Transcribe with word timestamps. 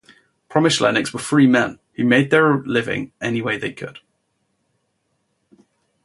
"Promyshlenik"s 0.49 1.13
were 1.13 1.19
free 1.19 1.45
men 1.45 1.77
who 1.93 2.03
made 2.03 2.31
their 2.31 2.57
living 2.63 3.11
any 3.21 3.39
way 3.39 3.55
they 3.59 3.71
could. 3.71 3.99